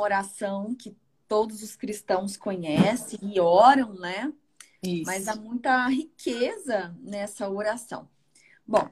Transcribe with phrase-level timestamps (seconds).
[0.00, 0.96] oração que
[1.28, 4.32] todos os cristãos conhecem e oram, né?
[4.82, 5.04] Isso.
[5.06, 8.08] Mas há muita riqueza nessa oração.
[8.66, 8.88] Bom,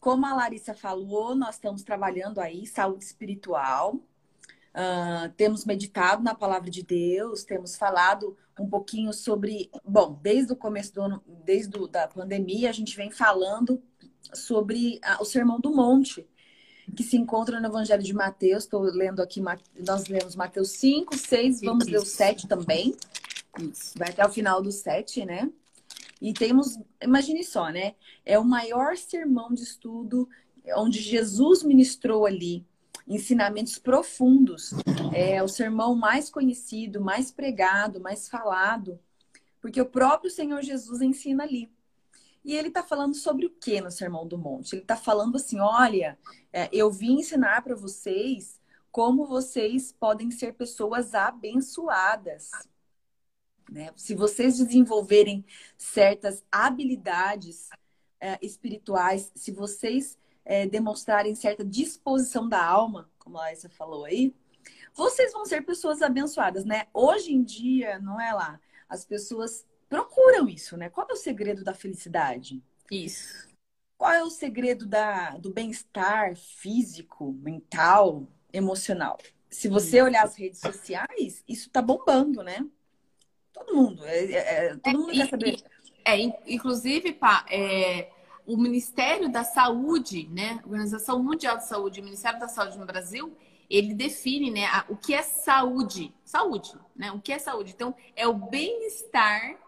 [0.00, 3.96] como a Larissa falou, nós estamos trabalhando aí saúde espiritual.
[4.74, 9.70] Uh, temos meditado na palavra de Deus, temos falado um pouquinho sobre.
[9.84, 13.82] Bom, desde o começo do ano, desde do, da pandemia, a gente vem falando
[14.34, 16.28] sobre a, o Sermão do Monte,
[16.96, 18.64] que se encontra no Evangelho de Mateus.
[18.64, 22.94] Estou lendo aqui, nós lemos Mateus 5, 6, vamos ler o 7 também.
[23.58, 23.98] Isso.
[23.98, 25.50] Vai até o final do 7, né?
[26.20, 27.94] E temos, imagine só, né?
[28.24, 30.28] É o maior sermão de estudo
[30.76, 32.64] onde Jesus ministrou ali
[33.06, 34.72] ensinamentos profundos.
[35.12, 38.98] É o sermão mais conhecido, mais pregado, mais falado,
[39.60, 41.70] porque o próprio Senhor Jesus ensina ali.
[42.44, 44.74] E ele está falando sobre o que no Sermão do Monte?
[44.74, 46.18] Ele está falando assim: olha,
[46.52, 48.60] é, eu vim ensinar para vocês
[48.90, 52.50] como vocês podem ser pessoas abençoadas.
[53.70, 53.92] Né?
[53.96, 55.44] Se vocês desenvolverem
[55.76, 57.68] certas habilidades
[58.20, 64.34] é, espirituais, se vocês é, demonstrarem certa disposição da alma, como a Laísa falou aí,
[64.94, 66.86] vocês vão ser pessoas abençoadas, né?
[66.92, 70.88] Hoje em dia, não é lá, as pessoas procuram isso, né?
[70.90, 72.62] Qual é o segredo da felicidade?
[72.90, 73.48] Isso.
[73.96, 79.18] Qual é o segredo da, do bem-estar físico, mental, emocional?
[79.50, 82.64] Se você olhar as redes sociais, isso tá bombando, né?
[83.52, 84.04] Todo mundo.
[84.04, 85.62] É, é, é todo é, mundo quer saber.
[86.04, 86.16] É,
[86.46, 88.10] inclusive, pá, é,
[88.46, 90.60] o Ministério da Saúde, né?
[90.64, 93.36] Organização Mundial de Saúde, o Ministério da Saúde no Brasil,
[93.68, 96.14] ele define, né, o que é saúde.
[96.24, 97.12] Saúde, né?
[97.12, 97.72] O que é saúde?
[97.74, 99.58] Então, é o bem-estar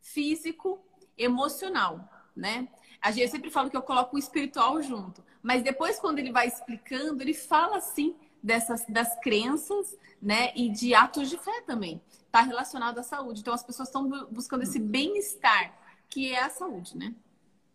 [0.00, 0.80] físico,
[1.16, 2.68] emocional, né?
[3.00, 6.46] A gente sempre fala que eu coloco o espiritual junto, mas depois quando ele vai
[6.46, 12.00] explicando, ele fala assim dessas das crenças, né, e de atos de fé também.
[12.26, 13.40] Está relacionado à saúde.
[13.40, 15.74] Então as pessoas estão buscando esse bem-estar,
[16.08, 17.14] que é a saúde, né?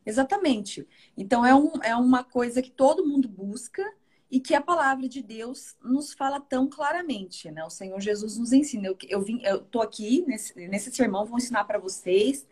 [0.06, 0.88] Exatamente.
[1.18, 3.84] Então é, um, é uma coisa que todo mundo busca
[4.30, 7.64] e que a palavra de Deus nos fala tão claramente, né?
[7.64, 8.88] O Senhor Jesus nos ensina.
[8.88, 12.46] Eu, eu vim, eu tô aqui nesse, nesse sermão, vou ensinar para vocês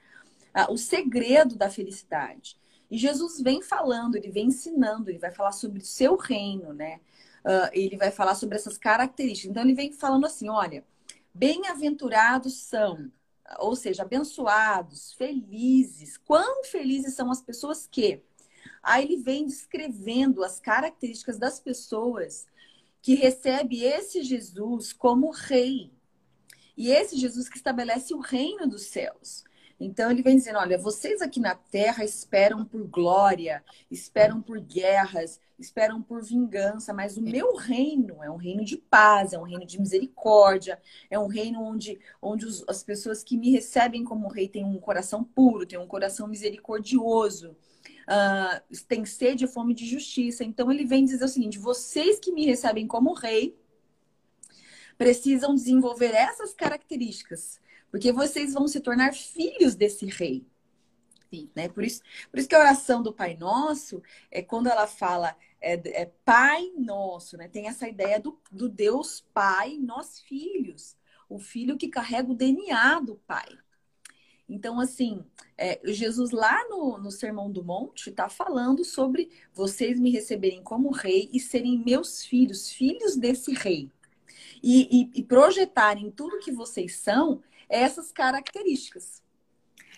[0.56, 2.57] uh, o segredo da felicidade.
[2.89, 7.00] E Jesus vem falando, ele vem ensinando, ele vai falar sobre o seu reino, né?
[7.44, 9.50] Uh, ele vai falar sobre essas características.
[9.50, 10.85] Então ele vem falando assim, olha,
[11.34, 13.11] bem-aventurados são,
[13.57, 16.17] ou seja, abençoados, felizes.
[16.17, 18.22] Quão felizes são as pessoas que
[18.84, 22.46] Aí ele vem descrevendo as características das pessoas
[23.02, 25.90] que recebe esse Jesus como rei.
[26.76, 29.46] E esse Jesus que estabelece o reino dos céus.
[29.80, 35.40] Então ele vem dizendo: olha, vocês aqui na terra esperam por glória, esperam por guerras,
[35.58, 39.66] esperam por vingança, mas o meu reino é um reino de paz, é um reino
[39.66, 44.48] de misericórdia, é um reino onde, onde os, as pessoas que me recebem como rei
[44.48, 47.56] têm um coração puro, têm um coração misericordioso
[48.08, 50.44] uh, tem sede e fome de justiça.
[50.44, 53.58] Então ele vem dizer o seguinte: vocês que me recebem como rei
[54.97, 57.59] precisam desenvolver essas características,
[57.90, 60.46] porque vocês vão se tornar filhos desse rei.
[61.30, 61.50] Sim.
[61.56, 61.68] Né?
[61.68, 66.02] Por, isso, por isso que a oração do Pai Nosso é quando ela fala é,
[66.02, 67.47] é Pai Nosso, né?
[67.47, 70.96] Tem essa ideia do, do Deus Pai, nós filhos.
[71.28, 73.47] O filho que carrega o DNA do Pai.
[74.48, 75.24] Então, assim,
[75.58, 80.92] é, Jesus lá no, no Sermão do Monte está falando sobre vocês me receberem como
[80.92, 83.90] rei e serem meus filhos, filhos desse rei.
[84.62, 89.22] E, e, e projetarem tudo que vocês são, essas características.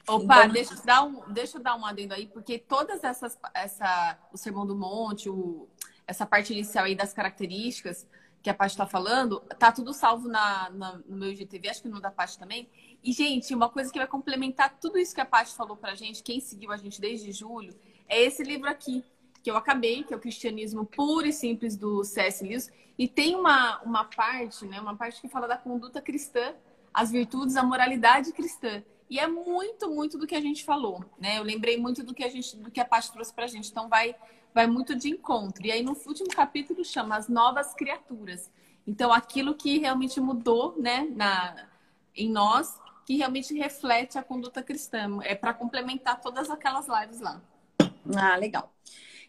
[0.08, 3.38] Opa, então, deixa, eu dar um, deixa eu dar um adendo aí, porque todas essas,
[3.54, 5.68] essa, o Sermão do Monte, o,
[6.06, 8.08] essa parte inicial aí das características
[8.42, 11.90] que a Paty está falando, tá tudo salvo na, na, no meu IGTV, acho que
[11.90, 12.70] no da Paty também.
[13.06, 16.24] E, gente, uma coisa que vai complementar tudo isso que a Paty falou pra gente,
[16.24, 17.76] quem seguiu a gente desde julho,
[18.10, 19.06] é esse livro aqui,
[19.44, 22.44] que eu acabei, que é o Cristianismo Puro e Simples do C.S.
[22.44, 22.72] Lewis.
[22.98, 26.56] E tem uma, uma parte, né, uma parte que fala da conduta cristã,
[26.92, 28.84] as virtudes, a moralidade cristã.
[29.08, 31.38] E é muito, muito do que a gente falou, né?
[31.38, 33.70] Eu lembrei muito do que a gente, do que a Paty trouxe pra gente.
[33.70, 34.16] Então vai,
[34.52, 35.64] vai muito de encontro.
[35.64, 38.50] E aí no último capítulo chama as novas criaturas.
[38.88, 41.68] Então aquilo que realmente mudou, né, na
[42.18, 45.20] em nós que realmente reflete a conduta cristã.
[45.24, 47.42] É para complementar todas aquelas lives lá.
[48.16, 48.74] Ah, legal.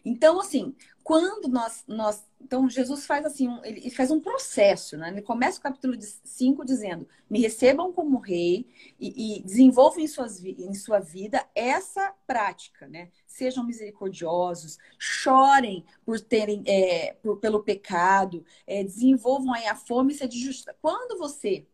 [0.03, 2.25] Então, assim, quando nós, nós.
[2.39, 5.09] Então, Jesus faz assim, um, ele faz um processo, né?
[5.09, 8.67] Ele começa o capítulo 5 dizendo: Me recebam como rei
[8.99, 13.09] e, e desenvolvam em, suas, em sua vida essa prática, né?
[13.25, 20.27] Sejam misericordiosos, chorem por terem, é, por, pelo pecado, é, desenvolvam aí a fome e
[20.27, 20.75] de justiça.
[20.81, 21.65] Quando você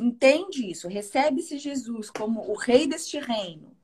[0.00, 3.76] entende isso, recebe esse Jesus como o rei deste reino,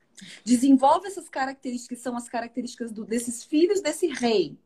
[0.44, 4.58] desenvolve essas características, que são as características do, desses filhos desse rei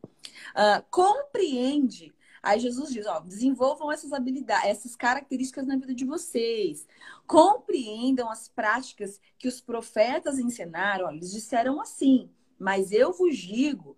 [0.52, 2.12] Uh, compreende.
[2.42, 6.86] Aí Jesus diz, ó, desenvolvam essas habilidades, essas características na vida de vocês.
[7.26, 11.06] Compreendam as práticas que os profetas ensinaram.
[11.06, 12.28] Ó, eles disseram assim,
[12.58, 13.96] mas eu vos digo,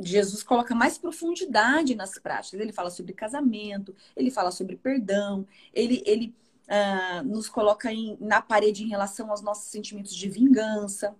[0.00, 2.60] Jesus coloca mais profundidade nas práticas.
[2.60, 6.34] Ele fala sobre casamento, ele fala sobre perdão, ele, ele
[6.72, 11.14] uh, nos coloca em, na parede em relação aos nossos sentimentos de vingança.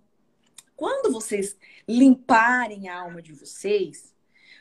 [0.75, 1.55] Quando vocês
[1.87, 4.13] limparem a alma de vocês,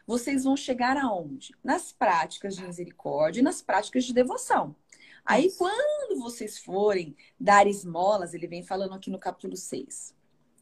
[0.06, 1.54] vocês vão chegar aonde?
[1.64, 4.76] Nas práticas de misericórdia e nas práticas de devoção.
[5.24, 5.58] Aí, Isso.
[5.58, 10.14] quando vocês forem dar esmolas, ele vem falando aqui no capítulo 6,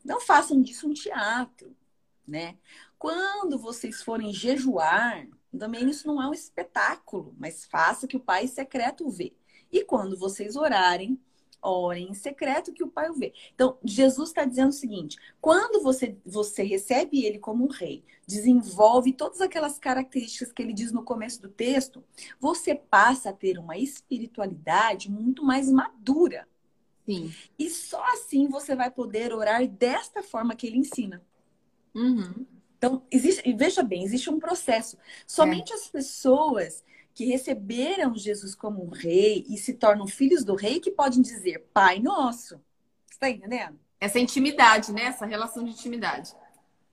[0.05, 1.75] não façam disso um teatro,
[2.27, 2.57] né?
[2.99, 5.27] Quando vocês forem jejuar,
[5.59, 9.35] também isso não é um espetáculo, mas faça que o Pai secreto vê.
[9.73, 11.19] E quando vocês orarem,
[11.63, 13.33] orem em secreto que o Pai o vê.
[13.55, 19.13] Então, Jesus está dizendo o seguinte: quando você, você recebe ele como um rei, desenvolve
[19.13, 22.03] todas aquelas características que ele diz no começo do texto,
[22.39, 26.49] você passa a ter uma espiritualidade muito mais madura.
[27.07, 27.33] Sim.
[27.59, 31.23] E só assim você vai poder orar desta forma que ele ensina.
[31.95, 32.47] Uhum.
[32.79, 34.97] Então, existe, e veja bem, existe um processo.
[35.27, 35.77] Somente é.
[35.77, 36.83] as pessoas
[37.21, 41.69] que receberam Jesus como um rei e se tornam filhos do rei que podem dizer
[41.71, 42.59] Pai Nosso.
[43.11, 43.79] Está entendendo?
[44.01, 45.03] Essa intimidade, né?
[45.03, 46.35] Essa relação de intimidade.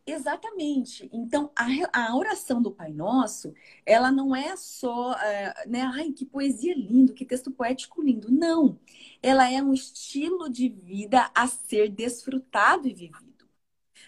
[0.05, 1.09] Exatamente.
[1.13, 3.53] Então, a, a oração do Pai Nosso,
[3.85, 5.89] ela não é só, uh, né?
[5.95, 8.29] Ai, que poesia lindo, que texto poético lindo.
[8.29, 8.77] Não.
[9.23, 13.36] Ela é um estilo de vida a ser desfrutado e vivido.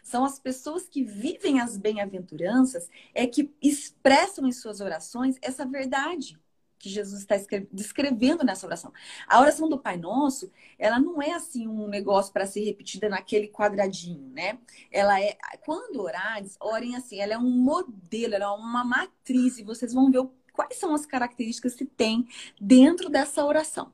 [0.10, 6.36] São as pessoas que vivem as bem-aventuranças é que expressam em suas orações essa verdade
[6.80, 7.36] que Jesus está
[7.72, 8.92] descrevendo nessa oração.
[9.28, 13.50] A oração do Pai Nosso, ela não é assim um negócio para ser repetida naquele
[13.50, 14.58] quadradinho, né?
[14.92, 19.64] Ela é, quando orares, orem assim, ela é um modelo, ela é uma matriz e
[19.64, 22.28] vocês vão ver quais são as características que tem
[22.60, 23.94] dentro dessa oração.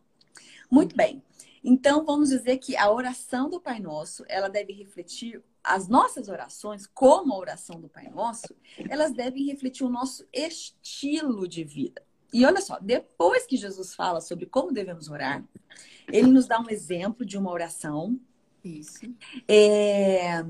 [0.71, 1.21] Muito bem.
[1.61, 6.85] Então, vamos dizer que a oração do Pai Nosso, ela deve refletir as nossas orações,
[6.85, 8.55] como a oração do Pai Nosso,
[8.89, 12.03] elas devem refletir o nosso estilo de vida.
[12.31, 15.43] E olha só, depois que Jesus fala sobre como devemos orar,
[16.07, 18.19] ele nos dá um exemplo de uma oração.
[18.63, 18.99] Isso.
[19.47, 20.43] É...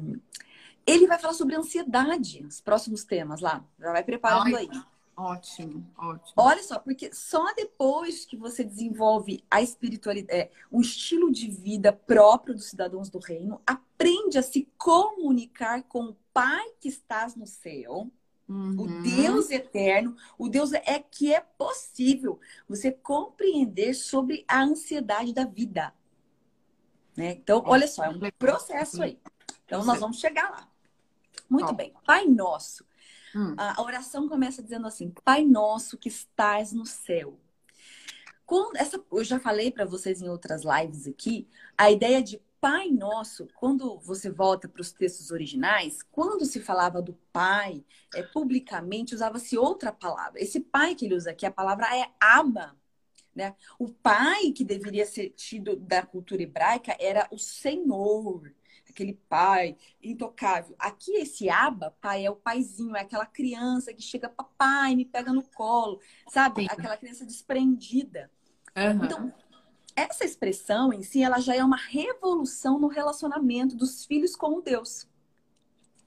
[0.86, 3.66] Ele vai falar sobre ansiedade, os próximos temas lá.
[3.80, 4.82] Já vai preparando Ai, aí.
[5.18, 6.34] Ótimo, ótimo.
[6.36, 11.94] Olha só, porque só depois que você desenvolve a espiritualidade, é, um estilo de vida
[11.94, 17.48] próprio dos cidadãos do reino, aprende a se comunicar com o Pai que estás no
[17.48, 18.12] céu,
[18.50, 18.76] uhum.
[18.78, 22.38] o Deus eterno, o Deus é que é possível
[22.68, 25.94] você compreender sobre a ansiedade da vida.
[27.16, 27.32] Né?
[27.32, 29.18] Então, olha só, é um processo aí.
[29.66, 30.68] Então, nós vamos chegar lá.
[31.50, 31.94] Muito bem.
[32.06, 32.86] Pai Nosso
[33.36, 33.54] Hum.
[33.58, 37.38] A oração começa dizendo assim: Pai nosso que estás no céu.
[38.46, 41.48] Quando essa, eu já falei para vocês em outras lives aqui,
[41.78, 47.02] a ideia de Pai Nosso, quando você volta para os textos originais, quando se falava
[47.02, 47.84] do Pai,
[48.14, 50.42] é, publicamente usava-se outra palavra.
[50.42, 52.76] Esse Pai que ele usa aqui, a palavra é Abba.
[53.36, 53.56] Né?
[53.78, 58.52] O Pai que deveria ser tido da cultura hebraica era o Senhor
[58.96, 60.74] aquele pai intocável.
[60.80, 65.34] Aqui, esse aba, pai, é o paizinho, é aquela criança que chega, papai, me pega
[65.34, 66.00] no colo,
[66.30, 66.62] sabe?
[66.62, 66.68] Sim.
[66.72, 68.32] Aquela criança desprendida.
[68.74, 69.06] Uhum.
[69.06, 69.34] Então,
[69.96, 75.08] essa expressão em si, ela já é uma revolução no relacionamento dos filhos com Deus.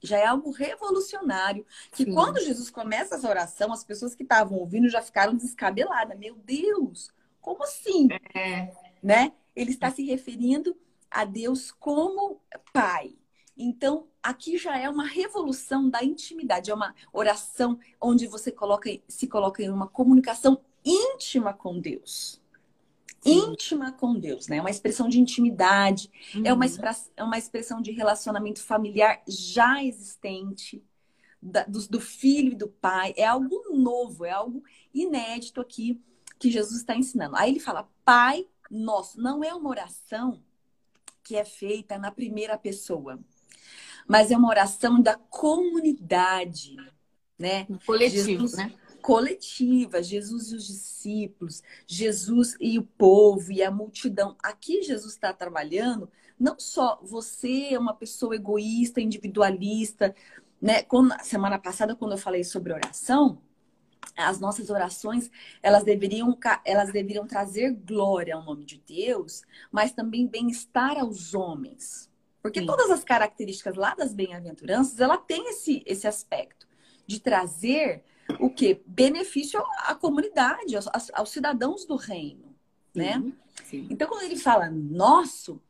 [0.01, 1.65] Já é algo revolucionário.
[1.91, 2.13] Que Sim.
[2.13, 6.17] quando Jesus começa essa oração, as pessoas que estavam ouvindo já ficaram descabeladas.
[6.17, 8.07] Meu Deus, como assim?
[8.33, 8.71] É.
[9.03, 9.33] Né?
[9.55, 10.75] Ele está se referindo
[11.09, 12.39] a Deus como
[12.73, 13.15] Pai.
[13.57, 19.27] Então, aqui já é uma revolução da intimidade, é uma oração onde você coloca, se
[19.27, 22.41] coloca em uma comunicação íntima com Deus.
[23.21, 23.51] Sim.
[23.51, 24.57] Íntima com Deus, né?
[24.57, 26.43] É uma expressão de intimidade, uhum.
[26.45, 26.71] é, uma uhum.
[27.17, 30.81] é uma expressão de relacionamento familiar já existente,
[31.41, 33.13] da, do, do filho e do pai.
[33.17, 36.01] É algo novo, é algo inédito aqui
[36.37, 37.35] que Jesus está ensinando.
[37.35, 39.19] Aí ele fala, Pai nosso.
[39.19, 40.41] Não é uma oração
[41.29, 43.19] que é feita na primeira pessoa,
[44.07, 46.75] mas é uma oração da comunidade.
[47.37, 47.67] né?
[47.85, 48.73] Coletivo, Jesus, né?
[48.99, 54.35] Coletiva, Jesus e os discípulos, Jesus e o povo e a multidão.
[54.41, 56.09] Aqui Jesus está trabalhando
[56.39, 60.15] não só você é uma pessoa egoísta, individualista,
[60.59, 60.81] né?
[60.81, 63.39] Quando, semana passada, quando eu falei sobre oração,
[64.19, 70.27] as nossas orações elas deveriam elas deveriam trazer glória ao nome de Deus, mas também
[70.27, 72.09] bem-estar aos homens.
[72.41, 72.65] Porque Sim.
[72.65, 76.67] todas as características lá das bem-aventuranças, ela tem esse, esse aspecto
[77.05, 78.03] de trazer
[78.39, 78.81] o que?
[78.85, 82.55] Benefício à comunidade, aos, aos cidadãos do reino,
[82.93, 82.99] Sim.
[82.99, 83.33] né?
[83.65, 83.87] Sim.
[83.89, 85.61] Então, quando ele fala nosso,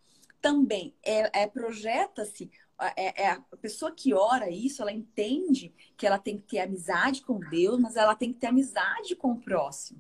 [0.42, 2.52] também é, é projeta-se
[2.82, 7.22] é, é, a pessoa que ora isso, ela entende que ela tem que ter amizade
[7.22, 10.00] com Deus, mas ela tem que ter amizade com o próximo.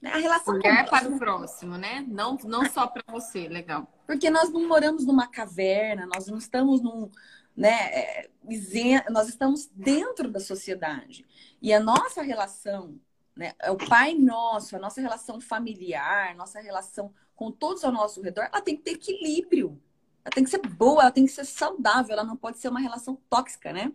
[0.00, 0.10] Né?
[0.10, 2.04] A relação Olhar para o próximo, né?
[2.08, 3.86] Não, não só para você, legal.
[4.06, 7.08] Porque nós não moramos numa caverna, nós não estamos num,
[7.56, 8.30] né, é,
[9.10, 11.24] nós estamos dentro da sociedade.
[11.60, 12.98] E a nossa relação,
[13.36, 18.20] né, é o Pai Nosso, a nossa relação familiar, nossa relação com todos ao nosso
[18.20, 19.80] redor, ela tem que ter equilíbrio.
[20.24, 22.80] Ela tem que ser boa, ela tem que ser saudável, ela não pode ser uma
[22.80, 23.92] relação tóxica, né?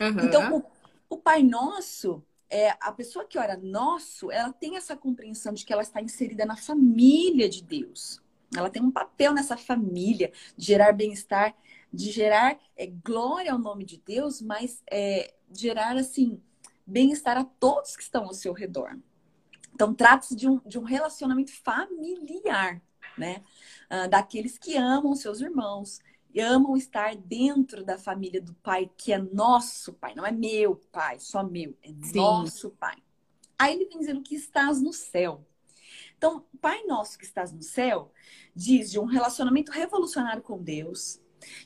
[0.00, 0.24] Uhum.
[0.24, 0.64] Então, o,
[1.10, 5.72] o Pai Nosso, é, a pessoa que ora nosso, ela tem essa compreensão de que
[5.72, 8.22] ela está inserida na família de Deus.
[8.56, 11.54] Ela tem um papel nessa família de gerar bem-estar,
[11.92, 16.40] de gerar é, glória ao nome de Deus, mas é, gerar assim
[16.86, 18.96] bem-estar a todos que estão ao seu redor.
[19.74, 22.80] Então, trata-se de um, de um relacionamento familiar,
[23.16, 23.42] né?
[23.90, 26.00] Uh, daqueles que amam seus irmãos
[26.34, 30.76] e amam estar dentro da família do pai, que é nosso pai, não é meu
[30.92, 32.16] pai, só meu, é Sim.
[32.16, 32.96] nosso pai.
[33.58, 35.46] Aí ele vem dizendo que estás no céu.
[36.16, 38.12] Então, Pai Nosso que estás no céu
[38.54, 41.20] diz de um relacionamento revolucionário com Deus.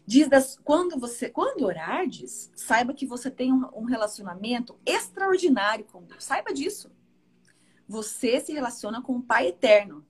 [0.07, 6.02] Diz das, quando você, quando orardes, saiba que você tem um, um relacionamento extraordinário com
[6.02, 6.25] Deus.
[6.25, 6.90] Saiba disso.
[7.88, 10.07] Você se relaciona com o Pai eterno.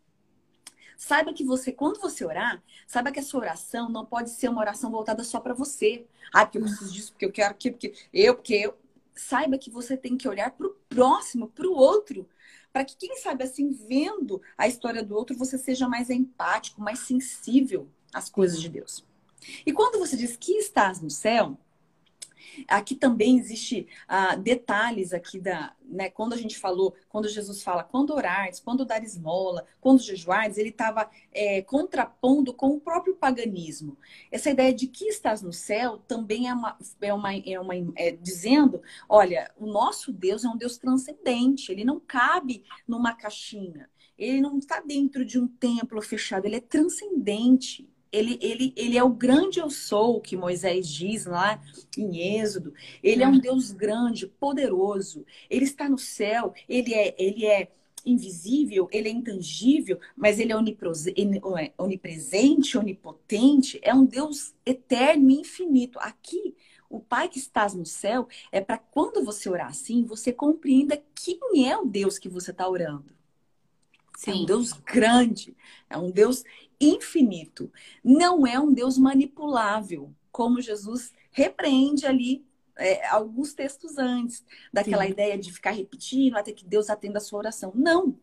[1.00, 4.61] Saiba que você, quando você orar, saiba que a sua oração não pode ser uma
[4.61, 6.04] oração voltada só para você.
[6.30, 8.78] Ah, porque eu preciso disso, porque eu quero aquilo, porque eu, porque eu.
[9.14, 12.28] Saiba que você tem que olhar para o próximo, para o outro,
[12.71, 16.99] para que, quem sabe, assim, vendo a história do outro, você seja mais empático, mais
[16.99, 19.02] sensível às coisas de Deus.
[19.64, 21.59] E quando você diz que estás no céu,
[22.69, 27.83] Aqui também existe ah, detalhes aqui da, né, quando a gente falou, quando Jesus fala,
[27.83, 33.99] quando orares, quando dar esmola, quando jejuares, ele estava é, contrapondo com o próprio paganismo.
[34.30, 38.12] Essa ideia de que estás no céu também é uma, é uma, é uma é,
[38.12, 43.88] dizendo, olha, o nosso Deus é um Deus transcendente, ele não cabe numa caixinha.
[44.16, 49.05] Ele não está dentro de um templo fechado, ele é transcendente ele, ele, ele é
[49.05, 51.62] o grande eu sou que Moisés diz lá
[51.97, 52.75] em Êxodo.
[53.02, 55.25] Ele é um Deus grande, poderoso.
[55.49, 57.71] Ele está no céu, ele é, ele é
[58.05, 65.40] invisível, ele é intangível, mas ele é, é onipresente, onipotente, é um Deus eterno e
[65.40, 65.99] infinito.
[66.00, 66.57] Aqui,
[66.88, 71.71] o Pai que estás no céu é para quando você orar assim, você compreenda quem
[71.71, 73.14] é o Deus que você está orando.
[74.17, 74.33] Sim.
[74.33, 75.57] É um Deus grande,
[75.88, 76.45] é um Deus
[76.80, 77.70] infinito.
[78.02, 82.44] Não é um Deus manipulável, como Jesus repreende ali
[82.76, 85.10] é, alguns textos antes, daquela Sim.
[85.10, 87.72] ideia de ficar repetindo até que Deus atenda a sua oração.
[87.75, 88.18] Não.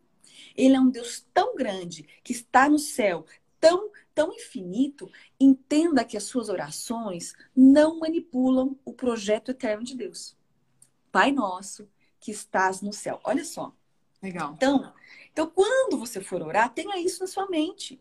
[0.56, 3.24] Ele é um Deus tão grande que está no céu,
[3.60, 5.10] tão, tão infinito.
[5.38, 10.36] Entenda que as suas orações não manipulam o projeto eterno de Deus.
[11.12, 11.88] Pai nosso
[12.20, 13.20] que estás no céu.
[13.24, 13.72] Olha só.
[14.20, 14.54] Legal.
[14.56, 14.92] Então,
[15.32, 18.00] então, quando você for orar, tenha isso na sua mente.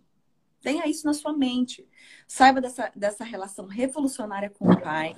[0.67, 1.87] Tenha isso na sua mente.
[2.27, 5.15] Saiba dessa, dessa relação revolucionária com o Pai.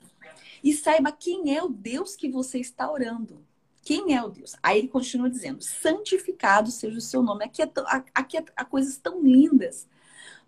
[0.63, 3.43] E saiba quem é o Deus que você está orando.
[3.81, 4.55] Quem é o Deus?
[4.61, 7.45] Aí ele continua dizendo: santificado seja o seu nome.
[7.45, 7.71] Aqui, é,
[8.13, 9.87] aqui há é, coisas tão lindas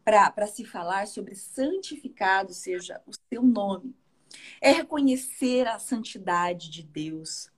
[0.05, 3.95] para se falar sobre santificado seja o seu nome.
[4.61, 7.50] É reconhecer a santidade de Deus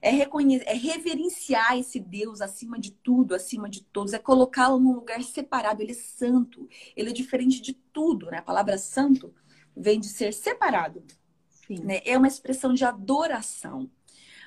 [0.00, 4.94] é, reconhecer, é reverenciar esse Deus acima de tudo, acima de todos, é colocá-lo num
[4.94, 5.82] lugar separado.
[5.82, 8.38] Ele é santo, ele é diferente de tudo, né?
[8.38, 9.34] A palavra santo
[9.76, 11.02] vem de ser separado.
[11.68, 12.00] Né?
[12.04, 13.90] É uma expressão de adoração.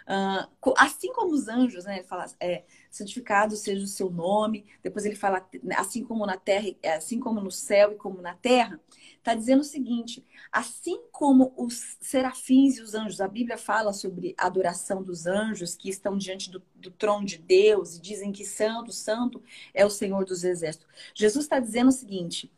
[0.07, 1.97] Uh, assim como os anjos, né?
[1.97, 4.65] Ele fala, é, santificado seja o seu nome.
[4.81, 8.79] Depois ele fala, assim como na terra, assim como no céu e como na terra.
[9.17, 14.33] Está dizendo o seguinte: assim como os serafins e os anjos, a Bíblia fala sobre
[14.37, 18.45] a adoração dos anjos que estão diante do, do trono de Deus e dizem que
[18.45, 19.41] santo, santo
[19.73, 20.87] é o Senhor dos exércitos.
[21.13, 22.51] Jesus está dizendo o seguinte: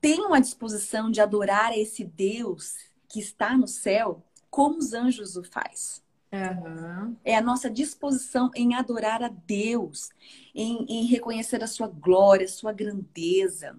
[0.00, 2.76] tenham a disposição de adorar esse Deus
[3.08, 6.02] que está no céu, como os anjos o faz.
[6.30, 7.16] Uhum.
[7.24, 10.10] É a nossa disposição em adorar a Deus,
[10.54, 13.78] em, em reconhecer a sua glória, a sua grandeza.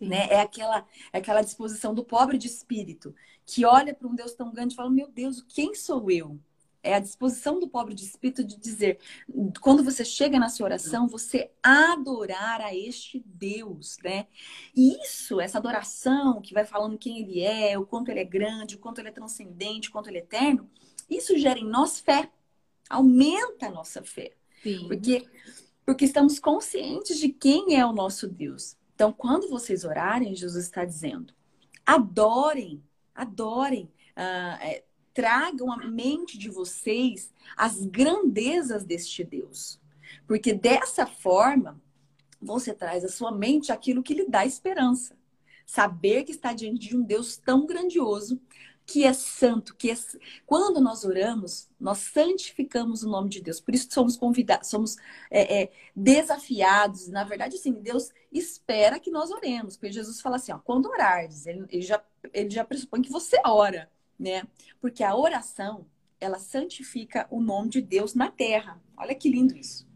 [0.00, 0.28] Né?
[0.30, 3.14] É aquela, é aquela disposição do pobre de espírito
[3.44, 6.38] que olha para um Deus tão grande e fala: Meu Deus, quem sou eu?
[6.80, 9.00] É a disposição do pobre de espírito de dizer,
[9.60, 14.28] quando você chega na sua oração, você adorar a este Deus, né?
[14.76, 18.76] E isso, essa adoração que vai falando quem ele é, o quanto ele é grande,
[18.76, 20.70] o quanto ele é transcendente, o quanto ele é eterno,
[21.08, 22.30] isso gera em nós fé,
[22.88, 24.32] aumenta a nossa fé.
[24.62, 24.86] Sim.
[24.88, 25.26] Porque,
[25.84, 28.76] porque estamos conscientes de quem é o nosso Deus.
[28.94, 31.32] Então, quando vocês orarem, Jesus está dizendo:
[31.86, 32.82] adorem,
[33.14, 33.84] adorem,
[34.16, 34.84] uh, é,
[35.14, 39.80] tragam à mente de vocês as grandezas deste Deus.
[40.26, 41.80] Porque dessa forma,
[42.40, 45.16] você traz à sua mente aquilo que lhe dá esperança.
[45.66, 48.40] Saber que está diante de um Deus tão grandioso,
[48.88, 49.94] que é santo, que é...
[50.46, 53.60] quando nós oramos, nós santificamos o nome de Deus.
[53.60, 54.96] Por isso somos convidados, somos
[55.30, 57.06] é, é, desafiados.
[57.06, 59.76] Na verdade, assim, Deus espera que nós oremos.
[59.76, 62.02] Porque Jesus fala assim, ó, quando orardes, ele, ele, já,
[62.32, 64.44] ele já pressupõe que você ora, né?
[64.80, 65.86] Porque a oração,
[66.18, 68.82] ela santifica o nome de Deus na terra.
[68.96, 69.86] Olha que lindo isso.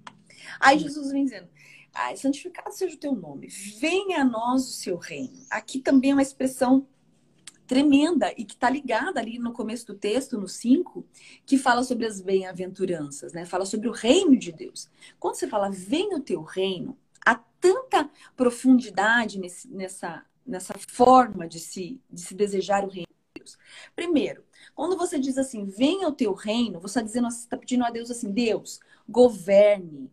[0.60, 1.48] Aí Jesus vem dizendo,
[1.94, 5.44] Ai, santificado seja o teu nome, venha a nós o seu reino.
[5.50, 6.86] Aqui também é uma expressão
[7.66, 11.06] tremenda e que está ligada ali no começo do texto, no 5,
[11.46, 13.44] que fala sobre as bem-aventuranças, né?
[13.44, 14.88] Fala sobre o reino de Deus.
[15.18, 21.60] Quando você fala, vem o teu reino, há tanta profundidade nesse, nessa, nessa forma de
[21.60, 23.58] se, de se desejar o reino de Deus.
[23.94, 27.90] Primeiro, quando você diz assim, venha o teu reino, você está dizendo, está pedindo a
[27.90, 30.10] Deus assim, Deus, governe,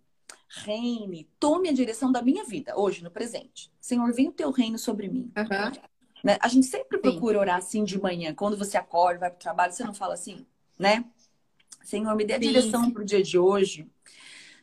[0.48, 3.72] reine, tome a direção da minha vida, hoje, no presente.
[3.79, 5.32] Senhor, venha o teu reino sobre mim.
[5.38, 5.89] Uhum.
[6.23, 6.38] Né?
[6.41, 7.39] A gente sempre procura Sim.
[7.39, 8.33] orar assim de manhã.
[8.33, 10.45] Quando você acorda, vai para o trabalho, você não fala assim,
[10.77, 11.05] né?
[11.83, 13.89] Senhor, me dê a direção para o dia de hoje.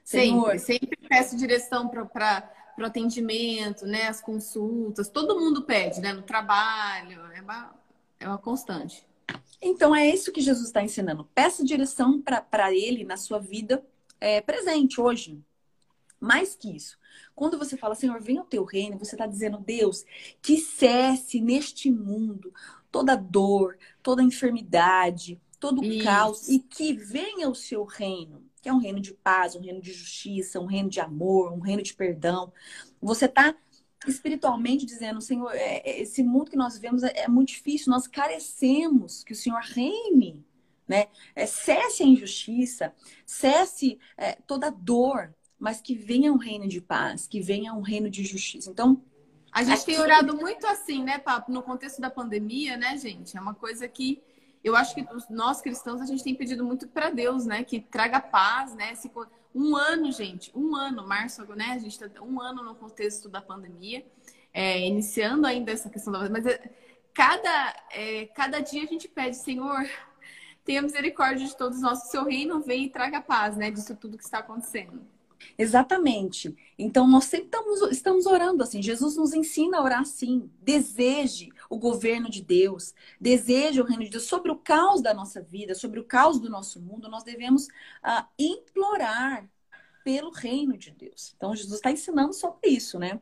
[0.04, 4.06] Senhor, sempre, sempre peço direção para o atendimento, né?
[4.06, 5.08] As consultas.
[5.08, 6.12] Todo mundo pede, né?
[6.12, 7.20] No trabalho.
[7.32, 7.75] É uma,
[8.20, 9.04] é uma constante.
[9.60, 11.25] Então, é isso que Jesus está ensinando.
[11.34, 13.84] Peça direção para ele na sua vida
[14.20, 15.42] é, presente, hoje.
[16.20, 16.99] Mais que isso.
[17.35, 20.04] Quando você fala, Senhor, venha o teu reino, você está dizendo, Deus,
[20.40, 22.52] que cesse neste mundo
[22.90, 26.05] toda dor, toda enfermidade, todo Isso.
[26.05, 29.81] caos e que venha o seu reino, que é um reino de paz, um reino
[29.81, 32.52] de justiça, um reino de amor, um reino de perdão.
[33.00, 33.55] Você está
[34.07, 38.07] espiritualmente dizendo, Senhor, é, é, esse mundo que nós vivemos é, é, muito difícil, nós
[38.07, 40.44] carecemos que o Senhor reine,
[40.87, 41.07] né?
[41.35, 42.94] É, cesse a injustiça,
[43.26, 48.11] cesse é, toda dor, mas que venha um reino de paz, que venha um reino
[48.11, 48.71] de justiça.
[48.71, 49.03] Então,
[49.53, 49.87] a gente aqui...
[49.87, 51.51] tem orado muito assim, né, Papo?
[51.51, 53.37] No contexto da pandemia, né, gente?
[53.37, 54.23] É uma coisa que
[54.62, 58.21] eu acho que nós cristãos a gente tem pedido muito para Deus, né, que traga
[58.21, 58.95] paz, né?
[59.55, 61.66] Um ano, gente, um ano, março, né?
[61.71, 64.05] A gente está um ano no contexto da pandemia,
[64.53, 66.29] é, iniciando ainda essa questão da.
[66.29, 66.61] Mas é,
[67.14, 69.88] cada, é, cada dia a gente pede, Senhor,
[70.64, 73.71] tenha misericórdia de todos nós, seu reino vem e traga paz, né?
[73.71, 75.07] Disso tudo que está acontecendo.
[75.59, 76.55] Exatamente.
[76.79, 78.83] Então, nós sempre estamos, estamos orando assim.
[78.83, 80.51] Jesus nos ensina a orar assim.
[80.61, 84.25] Deseje o governo de Deus, deseje o reino de Deus.
[84.25, 88.25] Sobre o caos da nossa vida, sobre o caos do nosso mundo, nós devemos uh,
[88.38, 89.49] implorar
[90.05, 91.35] pelo reino de Deus.
[91.37, 93.20] Então, Jesus está ensinando sobre isso, né?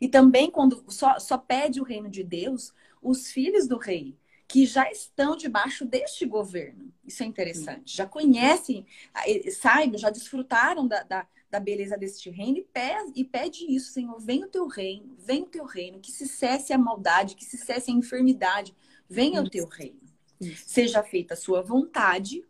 [0.00, 4.16] E também, quando só, só pede o reino de Deus, os filhos do rei
[4.48, 6.92] que já estão debaixo deste governo.
[7.04, 7.96] Isso é interessante.
[7.96, 13.24] Já conhecem, ah, saibam, já desfrutaram da, da, da beleza deste reino e pede, e
[13.24, 16.78] pede isso, Senhor, vem o teu reino, vem o teu reino, que se cesse a
[16.78, 18.76] maldade, que se cesse a enfermidade,
[19.08, 20.00] venha o teu reino.
[20.66, 22.44] Seja feita a sua vontade,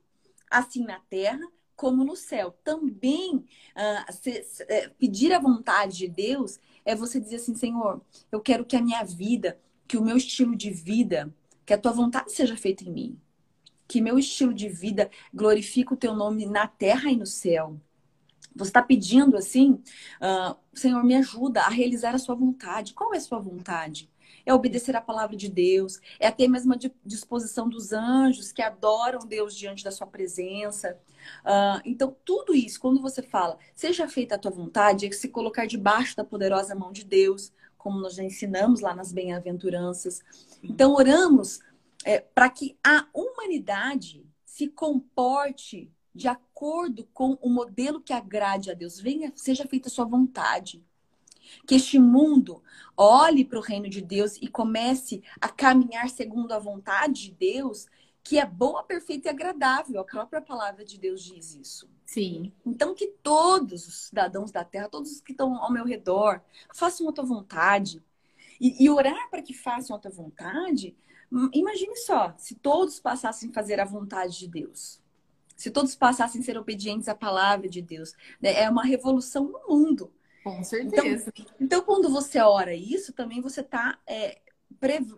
[0.51, 2.59] assim na terra como no céu.
[2.65, 8.01] Também uh, se, se, é, pedir a vontade de Deus é você dizer assim, Senhor,
[8.33, 11.33] eu quero que a minha vida, que o meu estilo de vida,
[11.65, 13.21] que a tua vontade seja feita em mim.
[13.87, 17.81] Que meu estilo de vida glorifique o teu nome na terra e no céu.
[18.57, 19.83] Você está pedindo assim,
[20.21, 22.95] uh, Senhor, me ajuda a realizar a sua vontade.
[22.95, 24.11] Qual é a sua vontade?
[24.45, 29.27] É obedecer a palavra de Deus, é ter a mesma disposição dos anjos que adoram
[29.27, 30.99] Deus diante da sua presença.
[31.45, 35.29] Uh, então, tudo isso, quando você fala, seja feita a tua vontade, é que se
[35.29, 40.21] colocar debaixo da poderosa mão de Deus, como nós já ensinamos lá nas bem-aventuranças.
[40.63, 41.61] Então, oramos
[42.05, 48.75] é, para que a humanidade se comporte de acordo com o modelo que agrade a
[48.75, 48.99] Deus.
[48.99, 50.83] Venha, seja feita a sua vontade.
[51.67, 52.63] Que este mundo
[52.97, 57.87] olhe para o reino de Deus e comece a caminhar segundo a vontade de Deus,
[58.25, 60.01] que é boa, perfeita e agradável.
[60.01, 61.89] A própria palavra de Deus diz isso.
[62.05, 62.53] Sim.
[62.65, 66.41] Então, que todos os cidadãos da terra, todos os que estão ao meu redor,
[66.75, 68.03] façam a tua vontade.
[68.61, 70.97] E, e orar para que façam a tua vontade,
[71.31, 75.01] hum, imagine só, se todos passassem a fazer a vontade de Deus.
[75.57, 78.13] Se todos passassem a ser obedientes à palavra de Deus.
[78.41, 78.53] Né?
[78.61, 80.13] É uma revolução no mundo.
[80.45, 81.33] Com certeza.
[81.35, 84.39] Então, então quando você ora isso, também você está é,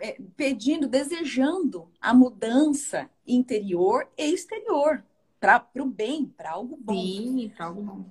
[0.01, 5.05] é, pedindo, desejando a mudança interior e exterior
[5.40, 6.94] para o bem, para algo bom.
[6.94, 8.05] Sim, para algo bom.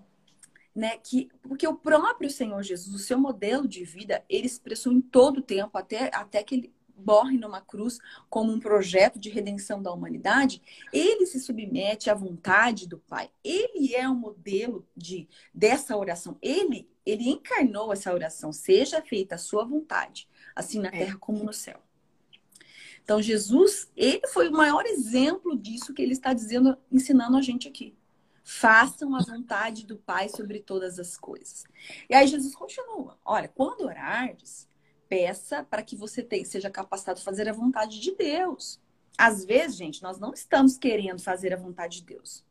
[0.76, 0.98] Né?
[0.98, 5.38] Que, porque o próprio Senhor Jesus, o seu modelo de vida, ele expressou em todo
[5.38, 9.92] o tempo, até, até que ele morre numa cruz como um projeto de redenção da
[9.92, 13.30] humanidade, ele se submete à vontade do Pai.
[13.44, 16.38] Ele é o modelo de dessa oração.
[16.42, 20.92] Ele ele encarnou essa oração, seja feita a sua vontade, assim na é.
[20.92, 21.80] terra como no céu.
[23.02, 27.66] Então, Jesus, ele foi o maior exemplo disso que ele está dizendo, ensinando a gente
[27.66, 27.96] aqui.
[28.44, 31.64] Façam a vontade do Pai sobre todas as coisas.
[32.10, 34.68] E aí Jesus continua: olha, quando orardes,
[35.08, 38.80] peça para que você tenha, seja capacitado a fazer a vontade de Deus.
[39.18, 42.46] Às vezes, gente, nós não estamos querendo fazer a vontade de Deus.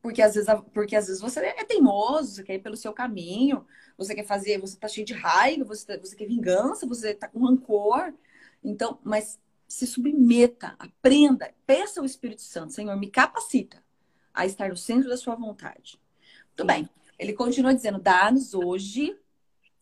[0.00, 3.66] Porque às vezes, porque às vezes você é teimoso, você quer ir pelo seu caminho,
[3.96, 7.28] você quer fazer, você tá cheio de raiva, você, tá, você quer vingança, você tá
[7.28, 8.14] com rancor.
[8.64, 9.38] Então, mas
[9.68, 13.82] se submeta, aprenda, peça ao Espírito Santo, Senhor, me capacita
[14.32, 16.00] a estar no centro da sua vontade.
[16.48, 16.88] Muito bem.
[17.18, 19.16] Ele continua dizendo: dá-nos hoje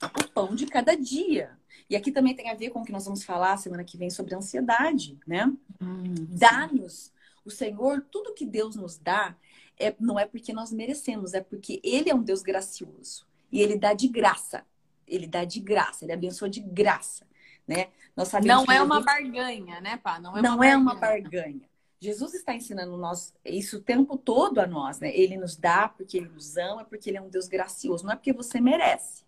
[0.03, 1.59] o pão de cada dia.
[1.89, 4.11] E aqui também tem a ver com o que nós vamos falar semana que vem
[4.11, 5.47] sobre ansiedade, né?
[5.81, 7.13] Hum, Dá-nos
[7.45, 9.35] o Senhor, tudo que Deus nos dá,
[9.79, 13.27] é, não é porque nós merecemos, é porque Ele é um Deus gracioso.
[13.51, 14.65] E Ele dá de graça.
[15.07, 17.27] Ele dá de graça, Ele abençoa de graça
[17.71, 17.87] né?
[18.17, 20.19] Nós sabemos não é uma barganha, né, pá?
[20.19, 20.79] Não é, não uma, é barganha.
[20.79, 21.71] uma barganha.
[22.01, 25.15] Jesus está ensinando nós isso o tempo todo a nós, né?
[25.15, 28.17] Ele nos dá porque ele nos ama, porque ele é um Deus gracioso, não é
[28.17, 29.25] porque você merece.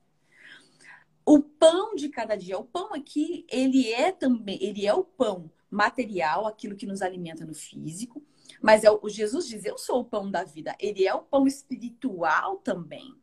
[1.25, 5.51] O pão de cada dia, o pão aqui, ele é também, ele é o pão
[5.71, 8.23] material, aquilo que nos alimenta no físico,
[8.61, 10.75] mas é o Jesus diz, eu sou o pão da vida.
[10.79, 13.15] Ele é o pão espiritual também.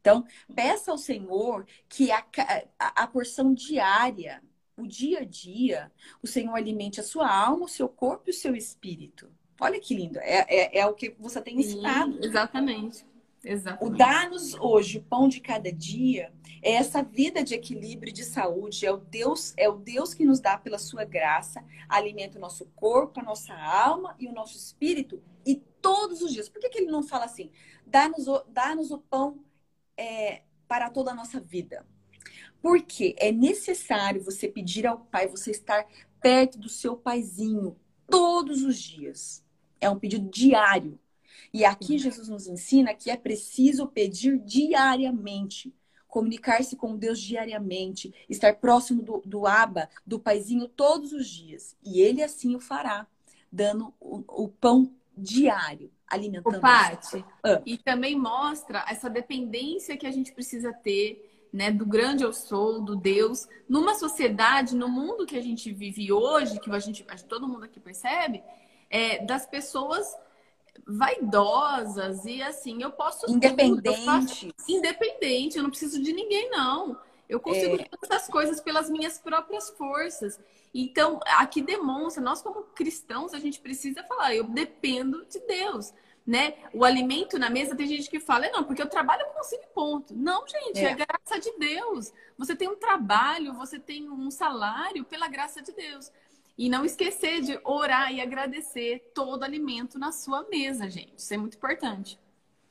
[0.00, 2.24] Então, peça ao Senhor que a,
[2.78, 4.42] a, a, porção diária,
[4.76, 8.34] o dia a dia, o Senhor alimente a sua alma, o seu corpo e o
[8.34, 9.30] seu espírito.
[9.60, 10.18] Olha que lindo.
[10.20, 12.12] É, é, é o que você tem ensinado.
[12.12, 13.06] Sim, exatamente.
[13.44, 13.94] Exatamente.
[13.94, 18.24] O dar-nos hoje o pão de cada dia é essa vida de equilíbrio e de
[18.24, 18.86] saúde.
[18.86, 22.66] É o Deus, é o Deus que nos dá pela sua graça, alimenta o nosso
[22.76, 25.22] corpo, a nossa alma e o nosso espírito.
[25.46, 26.48] E todos os dias.
[26.48, 27.50] Por que, que ele não fala assim?
[27.86, 29.44] Dá-nos o, dá o pão
[29.96, 31.86] é, para toda a nossa vida.
[32.60, 35.86] Porque é necessário você pedir ao Pai, você estar
[36.20, 37.76] perto do seu paizinho
[38.08, 39.44] todos os dias.
[39.80, 40.98] É um pedido diário.
[41.52, 41.98] E aqui uhum.
[41.98, 45.72] Jesus nos ensina que é preciso pedir diariamente,
[46.08, 51.76] comunicar-se com Deus diariamente, estar próximo do, do Aba, do paizinho todos os dias.
[51.84, 53.06] E ele assim o fará,
[53.52, 56.56] dando o, o pão diário alimentando.
[56.56, 57.60] O Pati, ah.
[57.66, 62.80] e também mostra essa dependência que a gente precisa ter, né, do grande eu sou,
[62.80, 67.48] do Deus, numa sociedade, no mundo que a gente vive hoje, que a gente, todo
[67.48, 68.42] mundo aqui percebe,
[68.90, 70.16] é, das pessoas
[70.86, 76.98] vaidosas e assim, eu posso independente, eu faço, independente, eu não preciso de ninguém não.
[77.28, 77.84] Eu consigo é.
[77.84, 80.40] todas as coisas pelas minhas próprias forças.
[80.72, 85.92] Então, aqui demonstra, nós como cristãos, a gente precisa falar, eu dependo de Deus.
[86.26, 86.54] Né?
[86.74, 90.14] O alimento na mesa, tem gente que fala, não, porque eu trabalho, eu consigo ponto.
[90.14, 90.90] Não, gente, é.
[90.90, 92.12] é graça de Deus.
[92.36, 96.12] Você tem um trabalho, você tem um salário pela graça de Deus.
[96.58, 101.14] E não esquecer de orar e agradecer todo alimento na sua mesa, gente.
[101.16, 102.18] Isso é muito importante.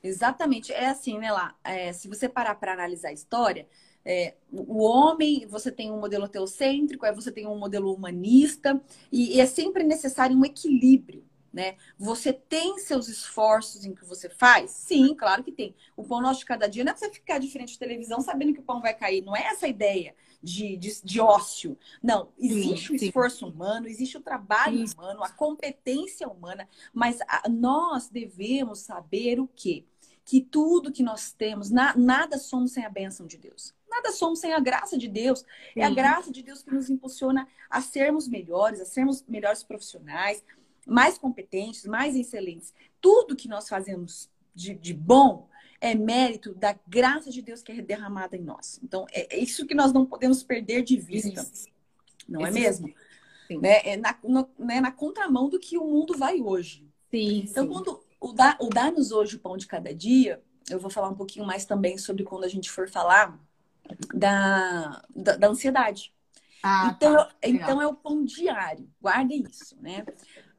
[0.04, 0.74] Exatamente.
[0.74, 1.56] É assim, né, lá?
[1.64, 3.66] É, se você parar para analisar a história,
[4.04, 9.36] é, o homem, você tem um modelo teocêntrico, aí você tem um modelo humanista, e,
[9.36, 11.26] e, é sempre necessário um equilíbrio,
[11.58, 11.76] né?
[11.98, 14.70] Você tem seus esforços em que você faz?
[14.70, 15.76] Sim, claro que tem.
[15.96, 18.54] O pão nosso de cada dia não é você ficar de frente à televisão sabendo
[18.54, 21.76] que o pão vai cair, não é essa a ideia de, de, de ócio.
[22.02, 23.46] Não, existe sim, o esforço sim.
[23.46, 29.84] humano, existe o trabalho humano, a competência humana, mas a, nós devemos saber o quê?
[30.24, 33.74] Que tudo que nós temos, na, nada somos sem a bênção de Deus.
[33.90, 35.44] Nada somos sem a graça de Deus.
[35.76, 40.44] É a graça de Deus que nos impulsiona a sermos melhores, a sermos melhores profissionais,
[40.88, 42.74] mais competentes, mais excelentes.
[43.02, 47.82] Tudo que nós fazemos de, de bom é mérito da graça de Deus que é
[47.82, 48.80] derramada em nós.
[48.84, 51.42] Então, é, é isso que nós não podemos perder de vista.
[51.42, 51.68] Isso.
[52.28, 52.92] Não é mesmo?
[53.56, 53.80] né?
[53.84, 56.86] É na, no, né, na contramão do que o mundo vai hoje.
[57.12, 57.72] Sim, então, sim.
[57.72, 61.16] quando o, dá, o dar-nos hoje o pão de cada dia, eu vou falar um
[61.16, 63.40] pouquinho mais também sobre quando a gente for falar
[64.14, 66.14] da, da, da ansiedade.
[66.62, 67.36] Ah, então, tá.
[67.44, 70.04] então é o pão diário, guardem isso, né?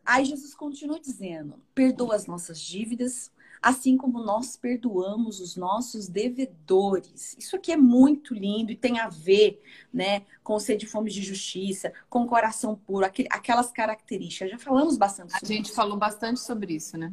[0.09, 7.37] Aí Jesus continua dizendo: perdoa as nossas dívidas, assim como nós perdoamos os nossos devedores.
[7.39, 11.21] Isso aqui é muito lindo e tem a ver, né, com sede de fome de
[11.21, 14.51] justiça, com coração puro, aquelas características.
[14.51, 15.75] Já falamos bastante sobre A gente isso.
[15.75, 17.13] falou bastante sobre isso, né?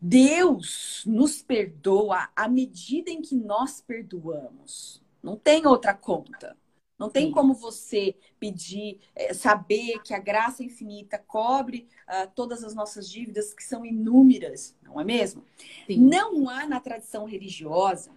[0.00, 5.02] Deus nos perdoa à medida em que nós perdoamos.
[5.20, 6.56] Não tem outra conta.
[7.04, 12.74] Não tem como você pedir, é, saber que a graça infinita cobre uh, todas as
[12.74, 15.44] nossas dívidas, que são inúmeras, não é mesmo?
[15.86, 15.98] Sim.
[15.98, 18.10] Não há na tradição religiosa,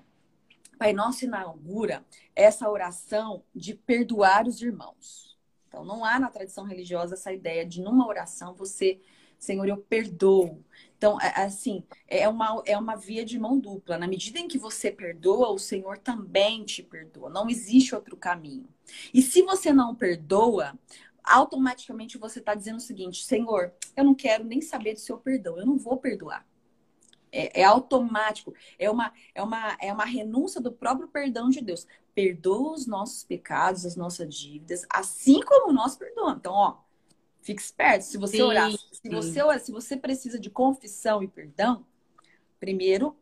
[0.79, 5.37] Pai Nosso inaugura essa oração de perdoar os irmãos.
[5.67, 9.01] Então, não há na tradição religiosa essa ideia de, numa oração, você,
[9.37, 10.63] Senhor, eu perdoo.
[10.97, 13.97] Então, é, assim, é uma, é uma via de mão dupla.
[13.97, 17.29] Na medida em que você perdoa, o Senhor também te perdoa.
[17.29, 18.67] Não existe outro caminho.
[19.13, 20.77] E se você não perdoa,
[21.23, 25.57] automaticamente você está dizendo o seguinte: Senhor, eu não quero nem saber do seu perdão,
[25.57, 26.45] eu não vou perdoar.
[27.31, 31.85] É, é, automático, é uma, é, uma, é uma renúncia do próprio perdão de Deus.
[32.15, 36.37] Perdoa os nossos pecados, as nossas dívidas, assim como nós perdoamos.
[36.37, 36.77] Então, ó,
[37.47, 38.03] Fique esperto.
[38.03, 41.85] Se você sim, orar, se você orar, se você precisa de confissão e perdão,
[42.59, 43.15] primeiro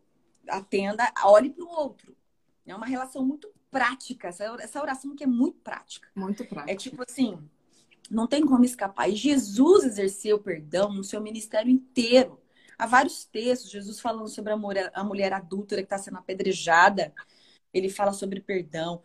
[0.50, 2.18] atenda, olhe para o outro.
[2.66, 4.30] É uma relação muito prática.
[4.30, 6.08] Essa oração que é muito prática.
[6.16, 6.72] Muito prática.
[6.72, 7.38] É tipo assim,
[8.10, 9.08] não tem como escapar.
[9.08, 12.42] E Jesus exerceu perdão no seu ministério inteiro.
[12.80, 17.14] Há vários textos, Jesus falando sobre a mulher, a mulher adúltera que está sendo apedrejada.
[17.72, 19.04] Ele fala sobre perdão.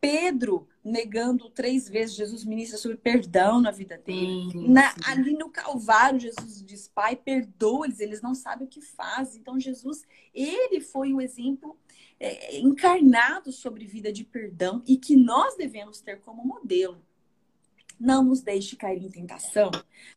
[0.00, 4.50] Pedro negando três vezes, Jesus ministra sobre perdão na vida dele.
[4.50, 5.00] Sim, na, sim.
[5.04, 9.40] Ali no Calvário, Jesus diz: Pai, perdoa-eles, eles não sabem o que fazem.
[9.40, 11.76] Então, Jesus, ele foi o exemplo
[12.18, 17.00] é, encarnado sobre vida de perdão e que nós devemos ter como modelo.
[17.98, 19.70] Não nos deixe cair em tentação,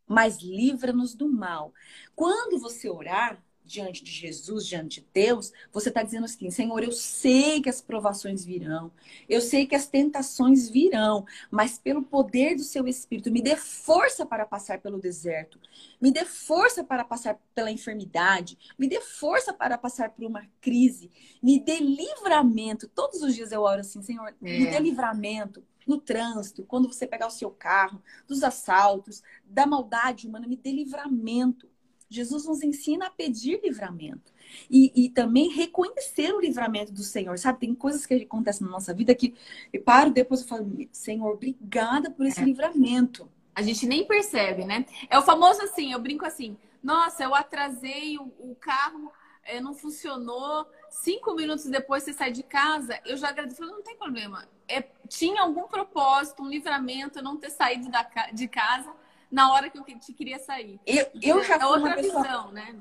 [0.07, 1.73] mas livra-nos do mal.
[2.15, 6.91] Quando você orar, diante de Jesus, diante de Deus, você está dizendo assim: Senhor, eu
[6.91, 8.91] sei que as provações virão,
[9.29, 14.25] eu sei que as tentações virão, mas pelo poder do seu Espírito, me dê força
[14.25, 15.59] para passar pelo deserto,
[16.01, 21.11] me dê força para passar pela enfermidade, me dê força para passar por uma crise,
[21.41, 22.87] me dê livramento.
[22.87, 24.33] Todos os dias eu oro assim: Senhor, é.
[24.41, 30.27] me dê livramento no trânsito, quando você pegar o seu carro, dos assaltos, da maldade
[30.27, 31.70] humana, me dê livramento.
[32.11, 34.33] Jesus nos ensina a pedir livramento.
[34.69, 37.61] E, e, também reconhecer o livramento do Senhor, sabe?
[37.61, 39.33] Tem coisas que acontecem na nossa vida que
[39.71, 42.43] eu paro depois eu falo, Senhor, obrigada por esse é.
[42.43, 43.31] livramento.
[43.55, 44.85] A gente nem percebe, né?
[45.09, 49.09] É o famoso assim, eu brinco assim, nossa, eu atrasei o, o carro,
[49.45, 50.67] é, não funcionou.
[50.89, 54.45] Cinco minutos depois você sai de casa, eu já agradeço, não tem problema.
[54.67, 58.93] É, tinha algum propósito, um livramento, eu não ter saído da, de casa
[59.31, 60.79] na hora que eu te queria sair.
[60.85, 62.75] Eu, eu já é fui outra pessoa, visão, né?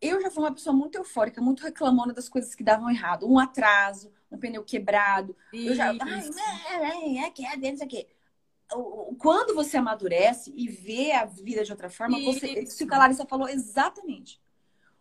[0.00, 3.30] Eu já fui uma pessoa muito eufórica, muito reclamona das coisas que davam errado.
[3.30, 5.36] Um atraso, um pneu quebrado.
[5.52, 5.70] Isso.
[5.70, 5.90] Eu já.
[5.90, 8.08] Ai, é, que é, dentro aqui.
[9.18, 12.40] Quando você amadurece e vê a vida de outra forma, Isso.
[12.40, 12.48] você.
[12.60, 14.40] Isso que a Larissa falou exatamente.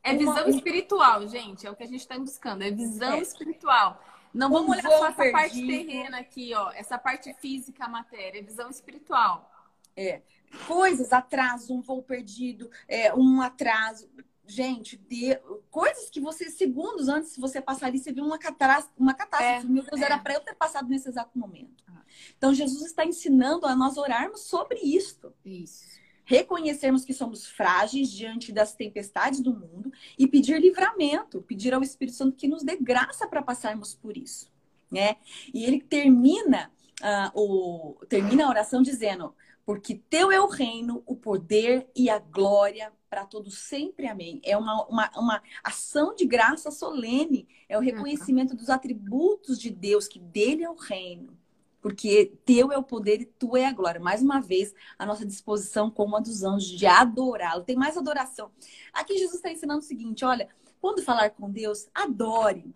[0.04, 0.50] É visão uma...
[0.50, 1.66] espiritual, gente.
[1.66, 2.64] É o que a gente está buscando.
[2.64, 3.22] É visão é.
[3.22, 4.04] espiritual.
[4.34, 5.34] Não vamos olhar só essa perdido.
[5.34, 6.72] parte terrena aqui, ó.
[6.72, 8.40] Essa parte física, a matéria.
[8.40, 9.50] É visão espiritual.
[9.96, 10.22] É
[10.68, 14.10] coisas, atraso, um voo perdido, é, um atraso.
[14.46, 19.00] Gente, de, coisas que você, segundos antes, se você passar ali, você viu uma catástrofe.
[19.00, 19.66] Uma catástrofe.
[19.66, 20.06] É, Meu Deus, é.
[20.06, 21.84] era para eu ter passado nesse exato momento.
[21.88, 22.02] Ah.
[22.38, 25.34] Então, Jesus está ensinando a nós orarmos sobre isto.
[25.46, 26.02] Isso.
[26.26, 32.16] Reconhecermos que somos frágeis diante das tempestades do mundo e pedir livramento, pedir ao Espírito
[32.16, 34.52] Santo que nos dê graça para passarmos por isso.
[34.90, 35.16] Né?
[35.54, 39.34] E ele termina, uh, o, termina a oração dizendo:
[39.66, 44.08] porque teu é o reino, o poder e a glória para todos sempre.
[44.08, 44.42] Amém.
[44.44, 50.08] É uma, uma, uma ação de graça solene, é o reconhecimento dos atributos de Deus,
[50.08, 51.38] que dele é o reino.
[51.82, 54.00] Porque teu é o poder e tu é a glória.
[54.00, 57.64] Mais uma vez, a nossa disposição como a dos anjos de adorá-lo.
[57.64, 58.52] Tem mais adoração.
[58.94, 60.48] Aqui Jesus está ensinando o seguinte: olha,
[60.80, 62.74] quando falar com Deus, adore.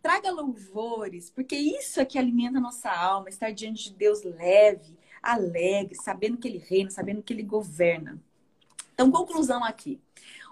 [0.00, 4.96] Traga louvores, porque isso é que alimenta a nossa alma, estar diante de Deus leve,
[5.22, 8.20] alegre, sabendo que ele reina, sabendo que ele governa.
[8.92, 10.00] Então, conclusão aqui.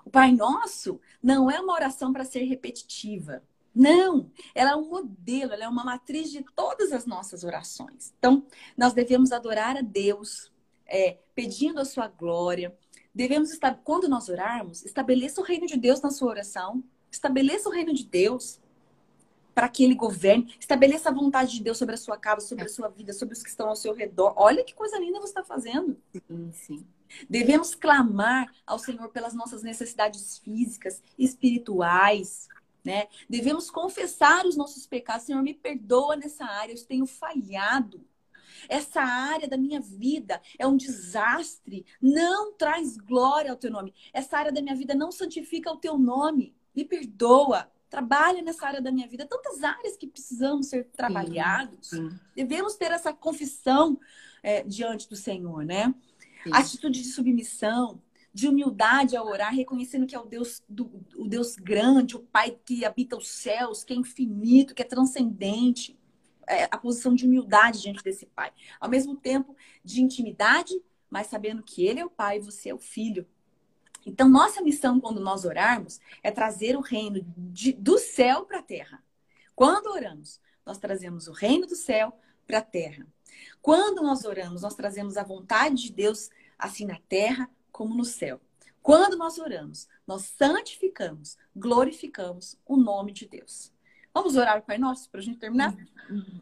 [0.05, 3.43] O Pai Nosso não é uma oração para ser repetitiva.
[3.75, 8.13] Não, ela é um modelo, ela é uma matriz de todas as nossas orações.
[8.19, 8.45] Então,
[8.77, 10.51] nós devemos adorar a Deus
[10.87, 12.77] é, pedindo a sua glória.
[13.15, 16.83] Devemos estar, quando nós orarmos, estabeleça o reino de Deus na sua oração.
[17.11, 18.61] Estabeleça o reino de Deus
[19.55, 20.55] para que ele governe.
[20.59, 23.43] Estabeleça a vontade de Deus sobre a sua casa, sobre a sua vida, sobre os
[23.43, 24.33] que estão ao seu redor.
[24.37, 25.97] Olha que coisa linda você está fazendo.
[26.13, 26.87] Sim, sim.
[27.29, 32.49] Devemos clamar ao Senhor pelas nossas necessidades físicas, espirituais,
[32.85, 33.09] né?
[33.29, 35.27] Devemos confessar os nossos pecados.
[35.27, 38.05] Senhor, me perdoa nessa área, eu tenho falhado.
[38.69, 43.95] Essa área da minha vida é um desastre, não traz glória ao teu nome.
[44.13, 46.55] Essa área da minha vida não santifica o teu nome.
[46.75, 47.71] Me perdoa.
[47.91, 49.27] Trabalha nessa área da minha vida.
[49.27, 51.89] Tantas áreas que precisamos ser trabalhados.
[51.89, 52.19] Sim, sim.
[52.37, 53.99] Devemos ter essa confissão
[54.45, 55.93] é, diante do Senhor, né?
[56.45, 56.51] Sim.
[56.55, 58.01] Atitude de submissão,
[58.33, 62.57] de humildade a orar, reconhecendo que é o Deus, do, o Deus grande, o Pai
[62.65, 65.99] que habita os céus, que é infinito, que é transcendente.
[66.47, 68.53] É, a posição de humildade diante desse Pai.
[68.81, 70.75] Ao mesmo tempo, de intimidade,
[71.09, 73.27] mas sabendo que Ele é o Pai e você é o Filho.
[74.05, 78.63] Então, nossa missão quando nós orarmos é trazer o reino de, do céu para a
[78.63, 79.03] terra.
[79.55, 83.07] Quando oramos, nós trazemos o reino do céu para a terra.
[83.61, 88.41] Quando nós oramos, nós trazemos a vontade de Deus assim na terra como no céu.
[88.83, 93.73] Quando nós oramos, nós santificamos, glorificamos o nome de Deus.
[94.13, 95.77] Vamos orar o Pai Nosso para a gente terminar?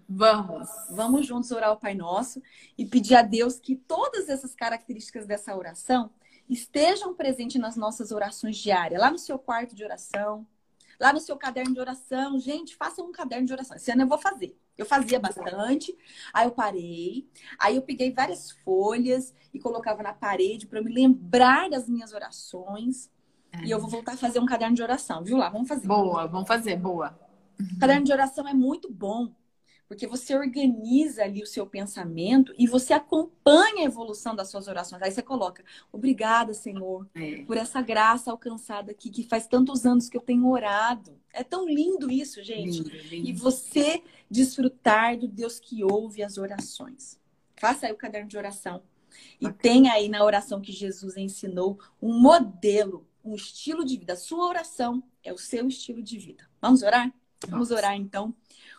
[0.08, 0.68] Vamos.
[0.90, 2.42] Vamos juntos orar o Pai Nosso
[2.78, 6.10] e pedir a Deus que todas essas características dessa oração
[6.48, 10.46] estejam presentes nas nossas orações diárias, lá no seu quarto de oração,
[10.98, 12.38] lá no seu caderno de oração.
[12.38, 13.76] Gente, faça um caderno de oração.
[13.76, 14.56] Esse ano eu vou fazer.
[14.76, 15.96] Eu fazia bastante,
[16.32, 20.92] aí eu parei, aí eu peguei várias folhas e colocava na parede para eu me
[20.92, 23.10] lembrar das minhas orações.
[23.50, 23.64] É.
[23.64, 25.48] E eu vou voltar a fazer um caderno de oração, viu lá?
[25.48, 25.86] Vamos fazer.
[25.86, 27.18] Boa, vamos fazer, boa.
[27.80, 29.34] Caderno de oração é muito bom,
[29.88, 35.00] porque você organiza ali o seu pensamento e você acompanha a evolução das suas orações.
[35.00, 37.42] Aí você coloca, obrigada, Senhor, é.
[37.44, 41.18] por essa graça alcançada aqui, que faz tantos anos que eu tenho orado.
[41.32, 42.82] É tão lindo isso, gente.
[42.82, 43.28] Lindo, lindo.
[43.28, 47.18] E você desfrutar do Deus que ouve as orações.
[47.56, 48.82] Faça aí o caderno de oração.
[49.40, 49.58] E okay.
[49.58, 54.12] tenha aí na oração que Jesus ensinou um modelo, um estilo de vida.
[54.12, 56.46] A sua oração é o seu estilo de vida.
[56.60, 57.10] Vamos orar?
[57.48, 58.34] Vamos orar então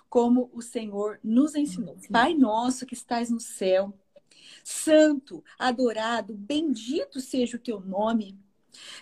[0.10, 1.98] como o Senhor nos ensinou.
[2.12, 3.94] Pai nosso que estás no céu,
[4.64, 8.38] santo, adorado, bendito seja o teu nome.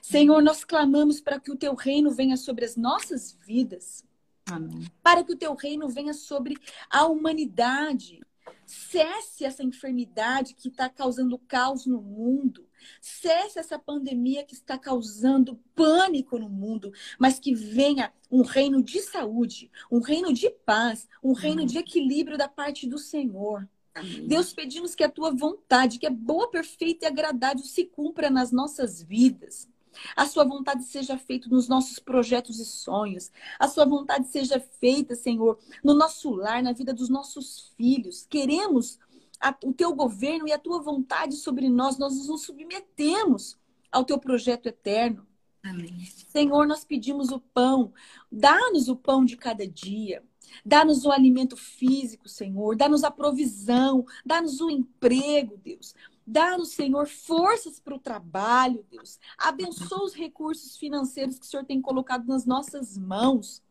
[0.01, 4.03] Senhor, nós clamamos para que o teu reino venha sobre as nossas vidas.
[4.45, 4.89] Amém.
[5.03, 6.57] Para que o teu reino venha sobre
[6.89, 8.21] a humanidade.
[8.65, 12.66] Cesse essa enfermidade que está causando caos no mundo.
[13.01, 19.01] Cesse essa pandemia que está causando pânico no mundo, mas que venha um reino de
[19.01, 23.67] saúde, um reino de paz, um reino de equilíbrio da parte do Senhor.
[24.27, 28.51] Deus, pedimos que a tua vontade, que é boa, perfeita e agradável, se cumpra nas
[28.51, 29.67] nossas vidas.
[30.15, 33.31] A sua vontade seja feita nos nossos projetos e sonhos.
[33.57, 38.25] A sua vontade seja feita, Senhor, no nosso lar, na vida dos nossos filhos.
[38.29, 38.99] Queremos
[39.39, 41.97] a, o teu governo e a tua vontade sobre nós.
[41.97, 43.57] Nós nos submetemos
[43.91, 45.25] ao teu projeto eterno.
[45.63, 46.05] Amém.
[46.05, 47.93] Senhor, nós pedimos o pão.
[48.31, 50.23] Dá-nos o pão de cada dia.
[50.65, 52.75] Dá-nos o alimento físico, Senhor.
[52.75, 54.05] Dá-nos a provisão.
[54.25, 55.93] Dá-nos o emprego, Deus.
[56.25, 59.17] Dá-nos, Senhor, forças para o trabalho, Deus.
[59.37, 63.61] Abençoa os recursos financeiros que o Senhor tem colocado nas nossas mãos.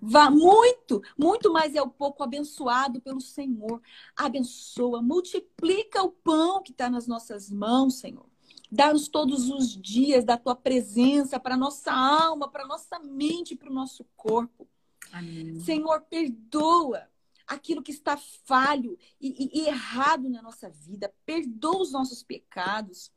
[0.00, 3.80] Vá muito, muito mais é o pouco abençoado pelo Senhor.
[4.16, 8.26] Abençoa, multiplica o pão que está nas nossas mãos, Senhor.
[8.70, 13.74] Dá-nos todos os dias da tua presença para nossa alma, para nossa mente, para o
[13.74, 14.68] nosso corpo.
[15.12, 15.60] Amém.
[15.60, 17.08] Senhor, perdoa
[17.46, 21.12] aquilo que está falho e, e, e errado na nossa vida.
[21.24, 23.12] Perdoa os nossos pecados.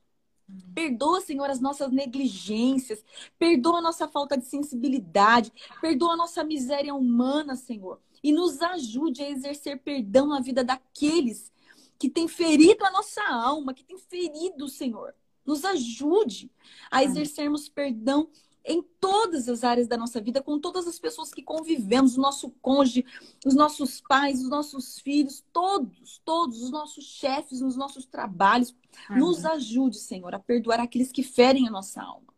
[0.74, 3.04] Perdoa, Senhor, as nossas negligências.
[3.38, 5.52] Perdoa a nossa falta de sensibilidade.
[5.82, 8.00] Perdoa a nossa miséria humana, Senhor.
[8.24, 11.52] E nos ajude a exercer perdão na vida daqueles
[12.00, 15.14] que têm ferido a nossa alma, que têm ferido, Senhor.
[15.46, 16.52] Nos ajude
[16.92, 18.30] a exercermos perdão
[18.64, 22.52] em todas as áreas da nossa vida, com todas as pessoas que convivemos, o nosso
[22.62, 23.06] cônjuge,
[23.46, 28.76] os nossos pais, os nossos filhos, todos, todos, os nossos chefes, nos nossos trabalhos.
[29.10, 29.20] Uhum.
[29.20, 32.34] Nos ajude, Senhor, a perdoar aqueles que ferem a nossa alma.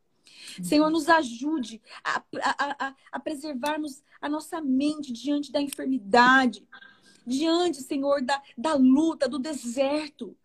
[0.58, 0.64] Uhum.
[0.64, 6.68] Senhor, nos ajude a, a, a, a preservarmos a nossa mente diante da enfermidade,
[7.26, 10.38] diante, Senhor, da, da luta, do deserto.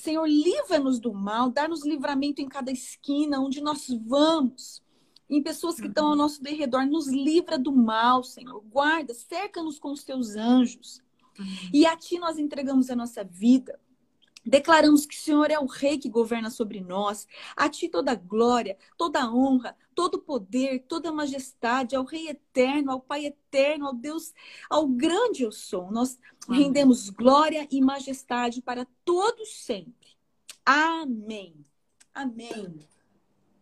[0.00, 4.82] Senhor, livra-nos do mal, dá-nos livramento em cada esquina onde nós vamos
[5.36, 6.18] em pessoas que estão ao uhum.
[6.18, 6.84] nosso derredor.
[6.86, 8.60] Nos livra do mal, Senhor.
[8.70, 11.02] Guarda, cerca-nos com os teus anjos.
[11.38, 11.46] Uhum.
[11.72, 13.80] E a Ti nós entregamos a nossa vida.
[14.44, 17.26] Declaramos que o Senhor é o Rei que governa sobre nós.
[17.56, 23.24] A Ti toda glória, toda honra, todo poder, toda majestade, ao Rei eterno, ao Pai
[23.24, 24.34] eterno, ao Deus,
[24.68, 25.90] ao grande eu sou.
[25.90, 30.10] Nós rendemos glória e majestade para todos sempre.
[30.66, 31.64] Amém.
[32.12, 32.91] Amém.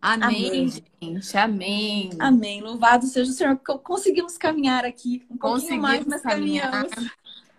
[0.01, 1.37] Amém, Amém, gente.
[1.37, 2.09] Amém.
[2.19, 2.61] Amém.
[2.61, 3.55] Louvado seja o Senhor.
[3.57, 6.71] Conseguimos caminhar aqui um pouquinho mais, mas caminhar.
[6.71, 7.11] caminhamos.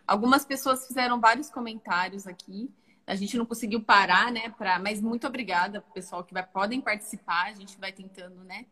[0.04, 2.68] Algumas pessoas fizeram vários comentários aqui.
[3.06, 4.50] A gente não conseguiu parar, né?
[4.58, 4.80] Pra...
[4.80, 7.46] Mas muito obrigada pro pessoal que vai, podem participar.
[7.46, 8.66] A gente vai tentando, né?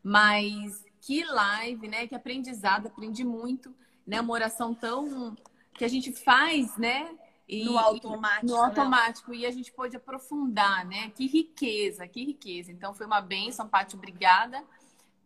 [0.00, 2.06] Mas que live, né?
[2.06, 3.74] Que aprendizado, aprendi muito,
[4.06, 4.20] né?
[4.20, 5.36] Uma oração tão
[5.74, 7.10] que a gente faz, né?
[7.48, 8.46] E, no automático.
[8.46, 8.60] No né?
[8.60, 9.30] automático.
[9.30, 9.38] Né?
[9.38, 11.10] E a gente pôde aprofundar, né?
[11.10, 12.70] Que riqueza, que riqueza.
[12.70, 14.62] Então foi uma benção, Paty, obrigada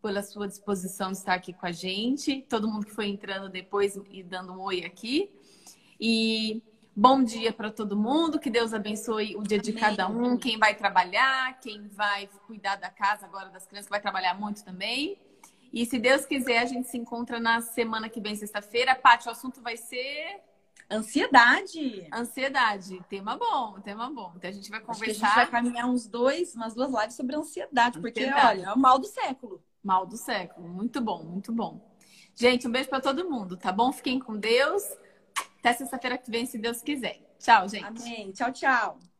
[0.00, 2.42] pela sua disposição de estar aqui com a gente.
[2.48, 5.30] Todo mundo que foi entrando depois e dando um oi aqui.
[6.00, 6.62] E
[6.94, 10.74] Bom dia para todo mundo, que Deus abençoe o dia de cada um, quem vai
[10.74, 15.16] trabalhar, quem vai cuidar da casa agora das crianças, que vai trabalhar muito também.
[15.72, 18.94] E se Deus quiser, a gente se encontra na semana que vem, sexta-feira.
[18.94, 20.42] Paty, o assunto vai ser
[20.90, 22.08] Ansiedade.
[22.12, 23.00] Ansiedade.
[23.08, 24.32] Tema bom, tema bom.
[24.36, 25.26] Então a gente vai conversar.
[25.26, 28.60] a gente vai caminhar uns dois, umas duas lives sobre ansiedade, porque, ansiedade.
[28.60, 29.62] olha, é o mal do século.
[29.82, 30.68] Mal do século.
[30.68, 31.80] Muito bom, muito bom.
[32.34, 33.92] Gente, um beijo para todo mundo, tá bom?
[33.92, 34.82] Fiquem com Deus.
[35.58, 37.20] Até sexta-feira que vem, se Deus quiser.
[37.38, 37.84] Tchau, gente.
[37.84, 38.32] Amém.
[38.32, 39.11] Tchau, tchau.